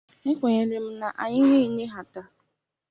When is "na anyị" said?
0.99-1.43